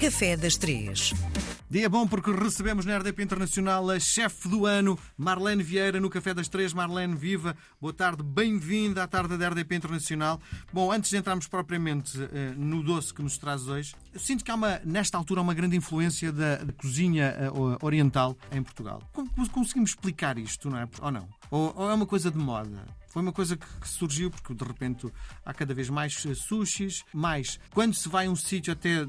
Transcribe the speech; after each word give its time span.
Café 0.00 0.34
das 0.34 0.56
Três. 0.56 1.12
Dia 1.68 1.86
bom 1.86 2.06
porque 2.06 2.30
recebemos 2.30 2.86
na 2.86 2.96
RDP 2.96 3.22
Internacional 3.22 3.90
a 3.90 4.00
chefe 4.00 4.48
do 4.48 4.64
ano, 4.64 4.98
Marlene 5.14 5.62
Vieira, 5.62 6.00
no 6.00 6.08
Café 6.08 6.32
das 6.32 6.48
Três. 6.48 6.72
Marlene, 6.72 7.14
viva, 7.14 7.54
boa 7.78 7.92
tarde, 7.92 8.22
bem-vinda 8.22 9.02
à 9.02 9.06
tarde 9.06 9.36
da 9.36 9.50
RDP 9.50 9.74
Internacional. 9.74 10.40
Bom, 10.72 10.90
antes 10.90 11.10
de 11.10 11.18
entrarmos 11.18 11.46
propriamente 11.46 12.18
uh, 12.18 12.28
no 12.56 12.82
doce 12.82 13.12
que 13.12 13.22
nos 13.22 13.36
traz 13.36 13.68
hoje, 13.68 13.94
sinto 14.16 14.42
que 14.42 14.50
há, 14.50 14.54
uma, 14.54 14.80
nesta 14.86 15.18
altura, 15.18 15.42
uma 15.42 15.52
grande 15.52 15.76
influência 15.76 16.32
da, 16.32 16.56
da 16.56 16.72
cozinha 16.72 17.36
uh, 17.52 17.76
oriental 17.84 18.34
em 18.50 18.62
Portugal. 18.62 19.02
Como 19.12 19.28
conseguimos 19.50 19.90
explicar 19.90 20.38
isto, 20.38 20.70
não 20.70 20.78
é? 20.78 20.88
Ou 21.02 21.10
não? 21.10 21.28
Ou, 21.50 21.74
ou 21.76 21.90
é 21.90 21.94
uma 21.94 22.06
coisa 22.06 22.30
de 22.30 22.38
moda? 22.38 22.86
Foi 23.10 23.22
uma 23.22 23.32
coisa 23.32 23.56
que, 23.56 23.66
que, 23.80 23.88
surgiu 23.88 24.30
porque 24.30 24.54
de 24.54 24.64
repente 24.64 25.06
há 25.44 25.52
cada 25.52 25.74
vez 25.74 25.90
mais 25.90 26.24
eh, 26.24 26.34
sushis, 26.34 27.04
mais 27.12 27.58
quando 27.74 27.92
se 27.92 28.08
vai 28.08 28.26
a 28.26 28.30
um 28.30 28.36
sítio 28.36 28.72
até 28.72 29.04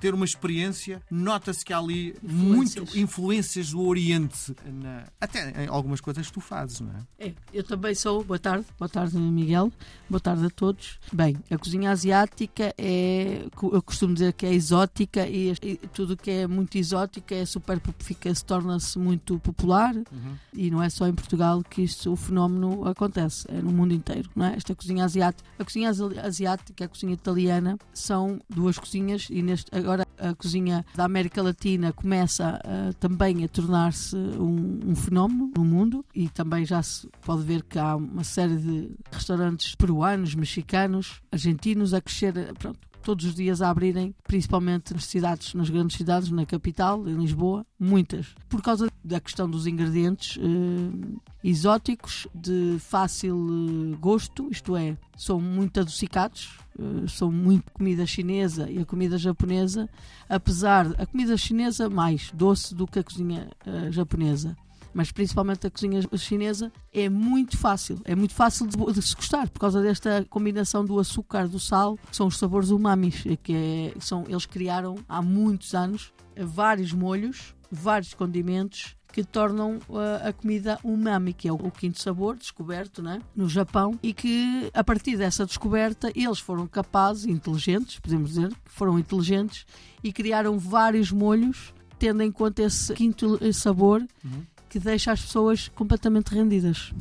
ter 0.00 0.14
uma 0.14 0.24
experiência, 0.24 1.02
nota-se 1.10 1.64
que 1.64 1.72
há 1.72 1.78
ali 1.78 2.14
influências. 2.22 2.84
muito 2.84 2.98
influências 2.98 3.70
do 3.72 3.82
Oriente, 3.82 4.54
na, 4.64 5.06
até 5.20 5.64
em 5.64 5.66
algumas 5.66 6.00
coisas 6.00 6.26
que 6.28 6.32
tu 6.32 6.40
fazes, 6.40 6.80
não 6.80 6.92
é? 7.18 7.26
é? 7.26 7.34
Eu 7.52 7.64
também 7.64 7.94
sou, 7.96 8.22
boa 8.22 8.38
tarde, 8.38 8.64
boa 8.78 8.88
tarde 8.88 9.18
Miguel, 9.18 9.72
boa 10.08 10.20
tarde 10.20 10.46
a 10.46 10.50
todos. 10.50 11.00
Bem, 11.12 11.36
a 11.50 11.58
cozinha 11.58 11.90
asiática 11.90 12.72
é, 12.78 13.44
eu 13.60 13.82
costumo 13.82 14.14
dizer 14.14 14.34
que 14.34 14.46
é 14.46 14.54
exótica 14.54 15.26
e, 15.26 15.52
e 15.62 15.76
tudo 15.92 16.16
que 16.16 16.30
é 16.30 16.46
muito 16.46 16.78
exótico 16.78 17.34
é 17.34 17.44
super 17.44 17.80
fica 17.98 18.32
se 18.32 18.44
torna-se 18.44 18.98
muito 18.98 19.38
popular 19.40 19.94
uhum. 19.94 20.36
e 20.52 20.70
não 20.70 20.80
é 20.80 20.88
só 20.88 21.08
em 21.08 21.14
Portugal 21.14 21.62
que 21.62 21.82
isto, 21.82 22.12
o 22.12 22.16
fenómeno 22.16 22.86
acontece 22.86 23.31
acontece 23.32 23.46
é 23.48 23.62
no 23.62 23.72
mundo 23.72 23.94
inteiro, 23.94 24.28
não 24.36 24.46
é? 24.46 24.56
Esta 24.56 24.74
cozinha 24.74 25.04
asiática, 25.04 25.48
a 25.58 25.64
cozinha 25.64 25.90
asiática 25.90 26.82
e 26.82 26.84
a 26.84 26.88
cozinha 26.88 27.14
italiana 27.14 27.78
são 27.94 28.40
duas 28.48 28.78
cozinhas 28.78 29.28
e 29.30 29.42
neste, 29.42 29.74
agora 29.74 30.06
a 30.30 30.34
cozinha 30.34 30.84
da 30.94 31.04
América 31.04 31.42
Latina 31.42 31.92
começa 31.92 32.60
uh, 32.64 32.94
também 32.94 33.44
a 33.44 33.48
tornar-se 33.48 34.16
um, 34.16 34.80
um, 34.86 34.94
fenómeno 34.94 35.50
no 35.56 35.64
mundo 35.64 36.04
e 36.14 36.28
também 36.28 36.64
já 36.64 36.82
se 36.82 37.08
pode 37.22 37.42
ver 37.42 37.62
que 37.62 37.78
há 37.78 37.96
uma 37.96 38.24
série 38.24 38.56
de 38.56 38.90
restaurantes 39.10 39.74
peruanos, 39.74 40.34
mexicanos, 40.34 41.20
argentinos 41.32 41.92
a 41.92 42.00
crescer, 42.00 42.32
pronto, 42.58 42.78
todos 43.02 43.26
os 43.26 43.34
dias 43.34 43.60
a 43.60 43.68
abrirem, 43.68 44.14
principalmente 44.26 44.94
nas 44.94 45.04
cidades, 45.04 45.52
nas 45.54 45.68
grandes 45.68 45.96
cidades, 45.96 46.30
na 46.30 46.46
capital, 46.46 47.06
em 47.06 47.16
Lisboa, 47.16 47.66
muitas. 47.78 48.34
Por 48.48 48.62
causa 48.62 48.88
da 49.04 49.20
questão 49.20 49.50
dos 49.50 49.66
ingredientes 49.66 50.38
eh, 50.38 51.18
exóticos, 51.42 52.26
de 52.34 52.76
fácil 52.78 53.36
eh, 53.36 53.96
gosto, 54.00 54.48
isto 54.50 54.76
é, 54.76 54.96
são 55.16 55.40
muito 55.40 55.80
adocicados, 55.80 56.58
eh, 56.78 57.06
são 57.08 57.30
muito 57.30 57.72
comida 57.72 58.06
chinesa 58.06 58.70
e 58.70 58.78
a 58.78 58.84
comida 58.84 59.18
japonesa, 59.18 59.88
apesar 60.28 60.94
a 60.98 61.06
comida 61.06 61.36
chinesa 61.36 61.88
mais 61.88 62.30
doce 62.32 62.74
do 62.74 62.86
que 62.86 62.98
a 62.98 63.04
cozinha 63.04 63.48
eh, 63.66 63.90
japonesa 63.90 64.56
mas 64.94 65.10
principalmente 65.10 65.66
a 65.66 65.70
cozinha 65.70 66.02
chinesa, 66.18 66.70
é 66.92 67.08
muito 67.08 67.56
fácil. 67.56 67.98
É 68.04 68.14
muito 68.14 68.34
fácil 68.34 68.66
de, 68.66 68.76
de, 68.92 69.00
se 69.00 69.14
gostar 69.14 69.48
por 69.48 69.58
causa 69.58 69.80
desta 69.80 70.22
combinação 70.28 70.84
do 70.84 70.98
açúcar, 70.98 71.48
do 71.48 71.58
sal, 71.58 71.96
que 71.96 72.14
são 72.14 72.26
os 72.26 72.38
sabores 72.38 72.68
umamis, 72.68 73.24
que 73.42 73.54
é, 73.54 73.94
são, 74.00 74.24
eles 74.28 74.44
criaram 74.44 74.96
há 75.08 75.22
muitos 75.22 75.74
anos 75.74 76.12
vários 76.36 76.92
molhos, 76.92 77.54
vários 77.74 78.14
condimentos 78.14 78.94
que 79.12 79.24
tornam 79.24 79.78
uh, 79.88 80.28
a 80.28 80.32
comida 80.32 80.78
umami, 80.82 81.32
que 81.32 81.48
é 81.48 81.52
o, 81.52 81.70
quinto 81.70 82.00
sabor 82.00 82.36
descoberto 82.36 83.02
né, 83.02 83.20
no 83.36 83.48
Japão, 83.48 83.98
e 84.02 84.14
que 84.14 84.70
a 84.72 84.82
partir 84.82 85.16
dessa 85.16 85.44
descoberta 85.44 86.10
eles 86.14 86.38
foram 86.38 86.66
capazes, 86.66 87.26
inteligentes, 87.26 87.98
podemos 87.98 88.30
dizer, 88.30 88.48
que 88.48 88.70
foram 88.70 88.98
inteligentes 88.98 89.66
e 90.02 90.12
criaram 90.12 90.58
vários 90.58 91.10
molhos 91.10 91.74
tendo 91.98 92.22
em 92.22 92.32
conta 92.32 92.62
esse 92.62 92.92
quinto 92.94 93.38
sabor 93.52 94.04
uhum 94.24 94.42
que 94.72 94.78
deixa 94.78 95.12
as 95.12 95.20
pessoas 95.20 95.68
completamente 95.68 96.34
rendidas. 96.34 96.94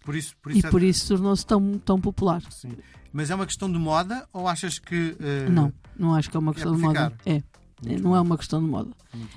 Por 0.00 0.16
isso, 0.16 0.34
por 0.40 0.52
isso 0.52 0.64
e 0.64 0.66
é... 0.66 0.70
por 0.70 0.82
isso 0.82 1.08
tornou-se 1.08 1.44
tão, 1.44 1.78
tão 1.78 2.00
popular. 2.00 2.42
Sim. 2.50 2.72
Mas 3.12 3.30
é 3.30 3.34
uma 3.34 3.44
questão 3.44 3.70
de 3.70 3.78
moda 3.78 4.26
ou 4.32 4.48
achas 4.48 4.78
que. 4.78 5.10
Uh... 5.20 5.50
Não, 5.50 5.70
não 5.98 6.14
acho 6.14 6.30
que 6.30 6.36
é 6.36 6.40
uma 6.40 6.54
questão 6.54 6.72
é 6.72 6.76
de 6.76 6.82
moda. 6.82 7.12
É. 7.26 7.42
Muito 7.88 8.02
não 8.02 8.10
bom. 8.10 8.16
é 8.16 8.20
uma 8.20 8.38
questão 8.38 8.62
de 8.62 8.68
moda. 8.68 8.90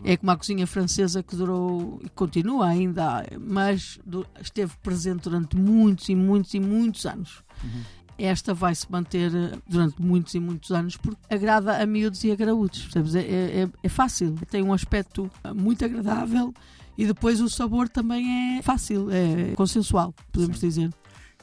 É 0.04 0.18
como 0.18 0.32
a 0.32 0.38
cozinha 0.38 0.66
francesa 0.66 1.22
que 1.22 1.36
durou 1.36 2.00
e 2.04 2.10
continua 2.10 2.68
ainda, 2.68 3.26
mas 3.40 4.00
esteve 4.42 4.74
presente 4.82 5.24
durante 5.24 5.56
muitos 5.56 6.10
e 6.10 6.16
muitos 6.16 6.54
e 6.54 6.60
muitos 6.60 7.06
anos. 7.06 7.44
Uhum. 7.64 7.82
Esta 8.18 8.54
vai 8.54 8.74
se 8.74 8.92
manter 8.92 9.32
eh, 9.36 9.58
durante 9.70 10.02
muitos 10.02 10.34
e 10.34 10.40
muitos 10.40 10.72
anos 10.72 10.98
porque 10.98 11.20
agrada 11.30 11.78
a 11.78 11.86
miúdos 11.86 12.24
e 12.24 12.32
a 12.32 12.36
graúdos. 12.36 12.90
É, 13.16 13.20
é, 13.20 13.70
é 13.84 13.90
fácil, 13.90 14.36
tem 14.50 14.64
um 14.64 14.74
aspecto 14.74 15.30
eh, 15.44 15.54
muito 15.54 15.86
agradável 15.86 16.52
e 16.98 17.06
depois 17.06 17.40
o 17.40 17.48
sabor 17.48 17.88
também 17.88 18.58
é 18.58 18.62
fácil, 18.64 19.10
é 19.12 19.54
consensual, 19.56 20.16
podemos 20.32 20.60
Sim. 20.60 20.68
dizer. 20.68 20.90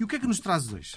E 0.01 0.03
o 0.03 0.09
que 0.09 0.17
é 0.17 0.19
que 0.19 0.27
nos 0.27 0.41
trazes 0.41 0.73
hoje? 0.73 0.97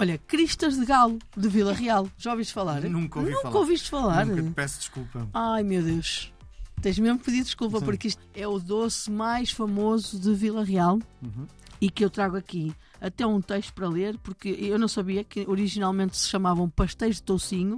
Olha, 0.00 0.16
Cristas 0.16 0.78
de 0.78 0.86
Galo, 0.86 1.18
de 1.36 1.46
Vila 1.46 1.74
Real. 1.74 2.08
Já 2.16 2.30
ouviste 2.30 2.54
falar? 2.54 2.80
Nunca 2.84 3.18
ouvi 3.18 3.32
Nunca 3.32 3.42
falar. 3.42 3.56
ouviste 3.58 3.90
falar? 3.90 4.24
Nunca 4.24 4.42
te 4.42 4.50
peço 4.52 4.78
desculpa. 4.78 5.28
Ai, 5.34 5.62
meu 5.62 5.82
Deus. 5.82 6.32
Tens 6.80 6.98
mesmo 6.98 7.18
pedido 7.18 7.44
desculpa, 7.44 7.80
Sim. 7.80 7.84
porque 7.84 8.08
isto 8.08 8.22
é 8.32 8.48
o 8.48 8.58
doce 8.58 9.10
mais 9.10 9.50
famoso 9.50 10.18
de 10.18 10.32
Vila 10.32 10.64
Real 10.64 10.98
uhum. 11.22 11.46
e 11.78 11.90
que 11.90 12.02
eu 12.02 12.08
trago 12.08 12.34
aqui 12.34 12.74
até 12.98 13.26
um 13.26 13.42
texto 13.42 13.74
para 13.74 13.90
ler, 13.90 14.16
porque 14.22 14.48
eu 14.48 14.78
não 14.78 14.88
sabia 14.88 15.22
que 15.22 15.44
originalmente 15.46 16.16
se 16.16 16.28
chamavam 16.28 16.70
pastéis 16.70 17.16
de 17.16 17.22
toucinho, 17.22 17.76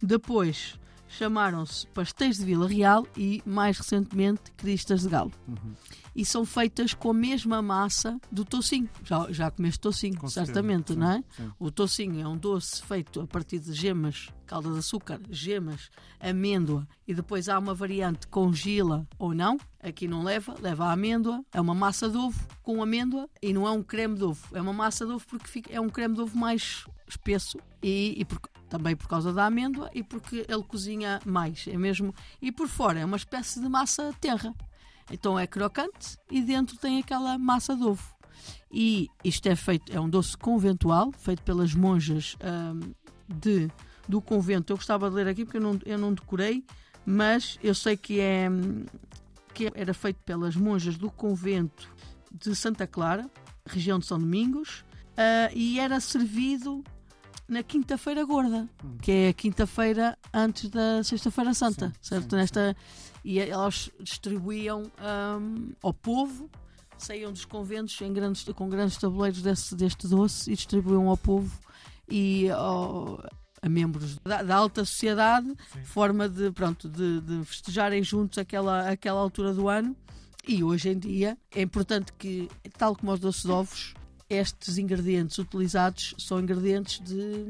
depois 0.00 0.78
chamaram-se 1.08 1.88
pastéis 1.88 2.36
de 2.38 2.44
Vila 2.44 2.68
Real 2.68 3.04
e, 3.16 3.42
mais 3.44 3.78
recentemente, 3.78 4.52
cristas 4.56 5.02
de 5.02 5.08
galo. 5.08 5.32
Uhum. 5.48 5.72
E 6.14 6.24
são 6.24 6.44
feitas 6.44 6.94
com 6.94 7.10
a 7.10 7.14
mesma 7.14 7.60
massa 7.60 8.18
do 8.30 8.44
tocinho. 8.44 8.88
Já, 9.02 9.26
já 9.30 9.50
comeste 9.50 9.80
tocinho, 9.80 10.18
com 10.18 10.28
certamente, 10.28 10.92
sim, 10.92 10.98
não 10.98 11.10
é? 11.10 11.24
Sim. 11.36 11.50
O 11.58 11.70
tocinho 11.70 12.20
é 12.20 12.28
um 12.28 12.36
doce 12.36 12.82
feito 12.84 13.20
a 13.20 13.26
partir 13.26 13.58
de 13.58 13.72
gemas, 13.72 14.28
calda 14.46 14.70
de 14.70 14.78
açúcar, 14.78 15.20
gemas, 15.28 15.90
amêndoa 16.20 16.86
e 17.06 17.14
depois 17.14 17.48
há 17.48 17.58
uma 17.58 17.74
variante 17.74 18.26
com 18.28 18.52
gila 18.52 19.06
ou 19.18 19.34
não. 19.34 19.58
Aqui 19.82 20.06
não 20.06 20.22
leva, 20.22 20.54
leva 20.60 20.86
a 20.86 20.92
amêndoa. 20.92 21.44
É 21.52 21.60
uma 21.60 21.74
massa 21.74 22.08
de 22.08 22.16
ovo 22.16 22.40
com 22.62 22.82
amêndoa 22.82 23.28
e 23.42 23.52
não 23.52 23.66
é 23.66 23.70
um 23.70 23.82
creme 23.82 24.16
de 24.16 24.24
ovo. 24.24 24.56
É 24.56 24.60
uma 24.60 24.72
massa 24.72 25.04
de 25.04 25.12
ovo 25.12 25.26
porque 25.26 25.48
fica, 25.48 25.72
é 25.72 25.80
um 25.80 25.88
creme 25.88 26.14
de 26.14 26.20
ovo 26.20 26.36
mais 26.36 26.86
espesso 27.08 27.58
e, 27.82 28.14
e 28.16 28.24
porque 28.24 28.48
também 28.68 28.96
por 28.96 29.06
causa 29.08 29.32
da 29.32 29.46
amêndoa 29.46 29.90
e 29.94 30.02
porque 30.02 30.44
ele 30.48 30.62
cozinha 30.62 31.20
mais, 31.24 31.66
é 31.68 31.76
mesmo. 31.76 32.14
E 32.40 32.50
por 32.50 32.68
fora 32.68 33.00
é 33.00 33.04
uma 33.04 33.16
espécie 33.16 33.60
de 33.60 33.68
massa 33.68 34.12
terra. 34.20 34.54
Então 35.10 35.38
é 35.38 35.46
crocante 35.46 36.16
e 36.30 36.40
dentro 36.42 36.76
tem 36.76 36.98
aquela 36.98 37.38
massa 37.38 37.76
de 37.76 37.84
ovo. 37.84 38.14
E 38.70 39.08
isto 39.22 39.46
é 39.46 39.54
feito, 39.54 39.92
é 39.92 40.00
um 40.00 40.08
doce 40.08 40.36
conventual, 40.36 41.12
feito 41.18 41.42
pelas 41.42 41.74
monjas 41.74 42.36
hum, 42.42 42.92
de, 43.28 43.70
do 44.08 44.20
convento. 44.20 44.72
Eu 44.72 44.76
gostava 44.76 45.08
de 45.08 45.16
ler 45.16 45.28
aqui 45.28 45.44
porque 45.44 45.58
eu 45.58 45.62
não, 45.62 45.78
eu 45.86 45.98
não 45.98 46.12
decorei, 46.12 46.64
mas 47.06 47.58
eu 47.62 47.74
sei 47.74 47.96
que, 47.96 48.20
é, 48.20 48.48
que 49.52 49.70
era 49.74 49.94
feito 49.94 50.18
pelas 50.24 50.56
monjas 50.56 50.96
do 50.96 51.10
convento 51.10 51.88
de 52.32 52.54
Santa 52.56 52.86
Clara, 52.86 53.30
região 53.64 53.98
de 53.98 54.06
São 54.06 54.18
Domingos, 54.18 54.84
uh, 55.12 55.54
e 55.54 55.78
era 55.78 56.00
servido 56.00 56.82
na 57.48 57.62
quinta-feira 57.62 58.24
gorda, 58.24 58.68
hum. 58.84 58.96
que 59.00 59.10
é 59.10 59.28
a 59.28 59.32
quinta-feira 59.32 60.18
antes 60.32 60.68
da 60.70 61.02
sexta-feira 61.02 61.54
santa, 61.54 61.88
sim, 61.88 61.94
certo? 62.00 62.30
Sim, 62.30 62.36
Nesta 62.36 62.76
e 63.24 63.38
elas 63.38 63.90
distribuíam 64.00 64.82
um, 64.82 65.72
ao 65.82 65.94
povo, 65.94 66.50
saíam 66.98 67.32
dos 67.32 67.46
conventos 67.46 67.98
em 68.02 68.12
grandes, 68.12 68.44
com 68.44 68.68
grandes 68.68 68.98
tabuleiros 68.98 69.40
desse, 69.40 69.74
deste 69.74 70.06
doce 70.06 70.52
e 70.52 70.54
distribuíam 70.54 71.08
ao 71.08 71.16
povo 71.16 71.50
e 72.06 72.50
ao, 72.50 73.18
a 73.62 73.68
membros 73.68 74.18
da, 74.18 74.42
da 74.42 74.54
alta 74.54 74.84
sociedade, 74.84 75.46
sim. 75.72 75.84
forma 75.84 76.28
de 76.28 76.50
pronto 76.52 76.86
de, 76.86 77.22
de 77.22 77.44
festejarem 77.44 78.02
juntos 78.02 78.36
aquela 78.36 78.90
aquela 78.90 79.20
altura 79.20 79.54
do 79.54 79.68
ano. 79.68 79.96
E 80.46 80.62
hoje 80.62 80.90
em 80.90 80.98
dia 80.98 81.38
é 81.50 81.62
importante 81.62 82.12
que, 82.18 82.50
tal 82.76 82.94
como 82.94 83.10
os 83.10 83.18
doces 83.20 83.44
de 83.44 83.50
ovos, 83.50 83.94
estes 84.34 84.78
ingredientes 84.78 85.38
utilizados 85.38 86.14
são 86.18 86.40
ingredientes 86.40 87.00
de 87.00 87.46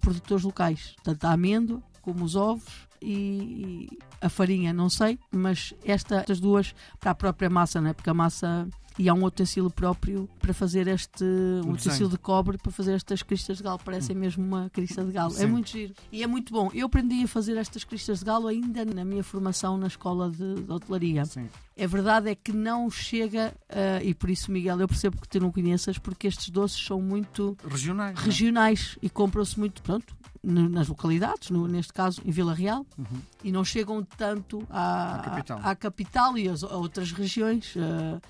produtores 0.00 0.44
locais, 0.44 0.94
tanto 1.02 1.24
a 1.24 1.32
amêndoa 1.32 1.82
como 2.02 2.24
os 2.24 2.34
ovos 2.36 2.88
e 3.00 3.88
a 4.20 4.28
farinha, 4.28 4.72
não 4.72 4.88
sei, 4.88 5.18
mas 5.30 5.74
esta, 5.84 6.16
estas 6.16 6.40
duas 6.40 6.74
para 6.98 7.12
a 7.12 7.14
própria 7.14 7.48
massa, 7.48 7.80
não 7.80 7.90
é? 7.90 7.92
porque 7.92 8.10
a 8.10 8.14
massa 8.14 8.68
e 8.98 9.08
há 9.08 9.14
um 9.14 9.24
utensílio 9.24 9.70
próprio 9.70 10.28
para 10.40 10.52
fazer 10.52 10.86
este. 10.88 11.24
um 11.64 11.72
utensílio 11.72 12.08
de 12.08 12.18
cobre 12.18 12.58
para 12.58 12.72
fazer 12.72 12.94
estas 12.94 13.22
cristas 13.22 13.58
de 13.58 13.62
galo. 13.62 13.78
Parecem 13.84 14.16
mesmo 14.16 14.44
uma 14.44 14.68
crista 14.70 15.04
de 15.04 15.12
galo. 15.12 15.32
É 15.34 15.38
Sim. 15.38 15.46
muito 15.46 15.70
giro. 15.70 15.94
E 16.10 16.22
é 16.22 16.26
muito 16.26 16.52
bom. 16.52 16.70
Eu 16.74 16.86
aprendi 16.86 17.22
a 17.22 17.28
fazer 17.28 17.56
estas 17.56 17.84
cristas 17.84 18.18
de 18.20 18.24
galo 18.24 18.48
ainda 18.48 18.84
na 18.84 19.04
minha 19.04 19.22
formação 19.22 19.76
na 19.78 19.86
escola 19.86 20.30
de, 20.30 20.54
de 20.62 20.72
hotelaria. 20.72 21.24
Sim. 21.24 21.48
A 21.80 21.86
verdade 21.86 22.28
é 22.28 22.34
que 22.34 22.52
não 22.52 22.90
chega, 22.90 23.54
ah, 23.68 24.02
e 24.02 24.12
por 24.12 24.28
isso, 24.30 24.50
Miguel, 24.50 24.80
eu 24.80 24.88
percebo 24.88 25.20
que 25.20 25.28
tu 25.28 25.38
não 25.38 25.52
conheças, 25.52 25.96
porque 25.96 26.26
estes 26.26 26.50
doces 26.50 26.84
são 26.84 27.00
muito 27.00 27.56
Regionais. 27.64 28.18
é? 28.18 28.22
regionais 28.22 28.98
e 29.00 29.08
compram-se 29.08 29.56
muito, 29.58 29.80
pronto, 29.82 30.16
nas 30.42 30.88
localidades, 30.88 31.50
no- 31.50 31.68
neste 31.68 31.92
caso 31.92 32.20
em 32.24 32.30
Vila 32.32 32.52
Real, 32.54 32.84
Uhum. 32.96 33.06
e 33.44 33.52
não 33.52 33.64
chegam 33.64 34.02
tanto 34.16 34.60
à, 34.70 35.14
À 35.14 35.18
capital. 35.20 35.60
à 35.62 35.76
capital 35.76 36.38
e 36.38 36.48
às- 36.48 36.64
a 36.64 36.76
outras 36.76 37.12
regiões. 37.12 37.74
Ah, 37.76 38.20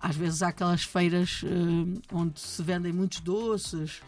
às 0.00 0.16
vezes 0.16 0.42
há 0.42 0.48
aquelas 0.48 0.82
feiras 0.84 1.42
ah, 1.44 2.00
onde 2.14 2.40
se 2.40 2.62
vendem 2.62 2.92
muitos 2.92 3.20
doces. 3.20 4.00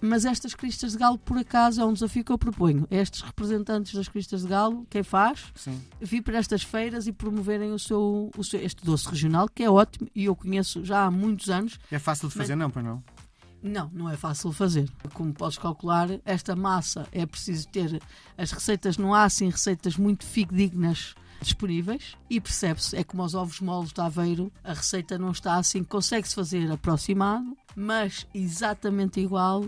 Mas 0.00 0.24
estas 0.24 0.54
cristas 0.54 0.92
de 0.92 0.98
galo, 0.98 1.18
por 1.18 1.36
acaso, 1.36 1.80
é 1.80 1.84
um 1.84 1.92
desafio 1.92 2.22
que 2.24 2.30
eu 2.30 2.38
proponho. 2.38 2.86
Estes 2.88 3.20
representantes 3.20 3.92
das 3.94 4.06
cristas 4.06 4.42
de 4.42 4.46
galo, 4.48 4.86
quem 4.88 5.02
faz, 5.02 5.46
Sim. 5.56 5.82
vir 6.00 6.22
para 6.22 6.38
estas 6.38 6.62
feiras 6.62 7.08
e 7.08 7.12
promoverem 7.12 7.72
o 7.72 7.78
seu, 7.80 8.30
o 8.38 8.44
seu- 8.44 8.60
este 8.60 8.84
doce 8.84 9.08
regional, 9.08 9.48
que 9.48 9.64
é 9.64 9.68
ótimo 9.68 10.08
e 10.14 10.26
eu 10.26 10.36
conheço 10.36 10.84
já 10.84 11.04
há 11.04 11.10
muitos 11.10 11.50
anos. 11.50 11.80
É 11.90 11.98
fácil 11.98 12.28
de 12.28 12.34
fazer, 12.34 12.54
não, 12.54 12.70
pois 12.70 12.84
não? 12.84 13.02
Não, 13.60 13.90
não 13.92 14.08
é 14.08 14.16
fácil 14.16 14.52
fazer. 14.52 14.88
Como 15.14 15.34
podes 15.34 15.58
calcular, 15.58 16.08
esta 16.24 16.54
massa 16.54 17.08
é 17.10 17.26
preciso 17.26 17.66
ter. 17.66 18.00
As 18.36 18.52
receitas, 18.52 18.96
não 18.96 19.12
há 19.12 19.24
assim 19.24 19.50
receitas 19.50 19.96
muito 19.96 20.24
fidedignas 20.24 21.16
disponíveis 21.40 22.16
e 22.28 22.40
percebe-se, 22.40 22.96
é 22.96 23.04
como 23.04 23.22
os 23.22 23.34
ovos 23.34 23.60
moles 23.60 23.92
de 23.92 24.00
Aveiro, 24.00 24.52
a 24.64 24.72
receita 24.74 25.18
não 25.18 25.30
está 25.30 25.54
assim, 25.56 25.82
consegue-se 25.84 26.34
fazer 26.34 26.70
aproximado, 26.70 27.56
mas 27.76 28.26
exatamente 28.34 29.20
igual 29.20 29.64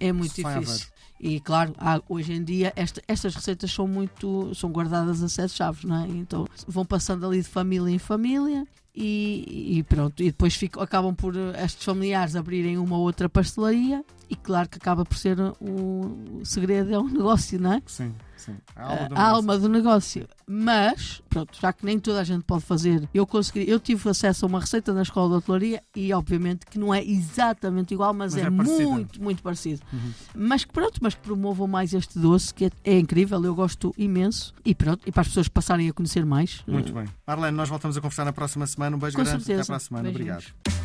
é, 0.00 0.08
é 0.08 0.12
muito 0.12 0.34
difícil. 0.60 0.86
E 1.20 1.40
claro, 1.40 1.74
há- 1.78 2.00
hoje 2.08 2.32
em 2.32 2.44
dia 2.44 2.72
esta- 2.76 3.02
estas 3.08 3.34
receitas 3.34 3.72
são 3.72 3.88
muito 3.88 4.54
são 4.54 4.70
guardadas 4.70 5.20
a 5.22 5.28
sete 5.28 5.54
chaves, 5.54 5.82
não 5.84 6.04
é? 6.04 6.06
Então 6.08 6.46
vão 6.66 6.84
passando 6.84 7.26
ali 7.26 7.42
de 7.42 7.48
família 7.48 7.92
em 7.92 7.98
família 7.98 8.64
e, 9.00 9.78
e 9.78 9.82
pronto. 9.84 10.20
E 10.20 10.26
depois 10.26 10.56
ficam, 10.56 10.82
acabam 10.82 11.14
por 11.14 11.36
eh, 11.36 11.64
estes 11.64 11.84
familiares 11.84 12.34
abrirem 12.34 12.76
uma 12.78 12.96
ou 12.96 13.02
outra 13.02 13.28
pastelaria 13.28 14.04
e 14.28 14.34
claro 14.34 14.68
que 14.68 14.76
acaba 14.76 15.04
por 15.04 15.16
ser 15.16 15.38
o, 15.60 16.40
o 16.40 16.44
segredo 16.44 16.92
é 16.92 16.98
um 16.98 17.06
negócio, 17.08 17.60
não 17.60 17.74
é? 17.74 17.82
Sim, 17.86 18.12
sim. 18.36 18.56
A 18.74 18.82
alma 18.82 18.96
do 18.96 19.04
a 19.04 19.08
negócio. 19.08 19.36
alma 19.36 19.58
do 19.58 19.68
negócio. 19.68 20.28
Mas, 20.50 21.22
pronto, 21.28 21.56
já 21.60 21.72
que 21.72 21.84
nem 21.84 21.98
toda 21.98 22.20
a 22.20 22.24
gente 22.24 22.42
pode 22.42 22.64
fazer, 22.64 23.08
eu 23.12 23.26
consegui, 23.26 23.68
eu 23.68 23.78
tive 23.78 24.08
acesso 24.08 24.44
a 24.44 24.48
uma 24.48 24.60
receita 24.60 24.92
na 24.92 25.02
escola 25.02 25.28
de 25.28 25.34
hotelaria 25.36 25.82
e 25.94 26.12
obviamente 26.12 26.66
que 26.66 26.78
não 26.78 26.92
é 26.92 27.04
exatamente 27.04 27.94
igual, 27.94 28.12
mas, 28.12 28.34
Mas 28.34 28.42
é, 28.42 28.46
é 28.46 28.50
muito, 28.50 29.22
muito 29.22 29.42
parecido. 29.42 29.82
Uhum. 29.92 30.12
Mas 30.34 30.64
que 30.64 30.72
pronto, 30.72 30.98
mas 31.02 31.14
que 31.14 31.20
promovam 31.20 31.66
mais 31.68 31.92
este 31.92 32.18
doce, 32.18 32.52
que 32.52 32.64
é, 32.66 32.70
é 32.84 32.98
incrível, 32.98 33.42
eu 33.44 33.54
gosto 33.54 33.94
imenso. 33.96 34.54
E 34.64 34.74
pronto, 34.74 35.02
e 35.06 35.12
para 35.12 35.20
as 35.20 35.28
pessoas 35.28 35.48
passarem 35.48 35.88
a 35.88 35.92
conhecer 35.92 36.24
mais. 36.24 36.62
Muito 36.66 36.90
eh, 36.90 37.02
bem. 37.02 37.12
Marlene, 37.26 37.56
nós 37.56 37.68
voltamos 37.68 37.96
a 37.96 38.00
conversar 38.00 38.24
na 38.24 38.32
próxima 38.32 38.66
semana. 38.66 38.87
Um 38.96 39.00
beijo 39.00 39.16
Com 39.16 39.22
grande. 39.24 39.36
Até 39.42 39.44
certeza. 39.46 39.66
para 39.66 39.76
a 39.76 39.80
semana. 39.80 40.02
Beijinhos. 40.10 40.46
Obrigado. 40.64 40.77